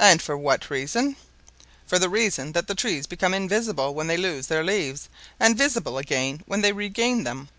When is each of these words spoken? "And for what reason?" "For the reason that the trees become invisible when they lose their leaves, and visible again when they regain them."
"And 0.00 0.22
for 0.22 0.34
what 0.38 0.70
reason?" 0.70 1.14
"For 1.86 1.98
the 1.98 2.08
reason 2.08 2.52
that 2.52 2.68
the 2.68 2.74
trees 2.74 3.06
become 3.06 3.34
invisible 3.34 3.92
when 3.94 4.06
they 4.06 4.16
lose 4.16 4.46
their 4.46 4.64
leaves, 4.64 5.10
and 5.38 5.58
visible 5.58 5.98
again 5.98 6.42
when 6.46 6.62
they 6.62 6.72
regain 6.72 7.24
them." 7.24 7.50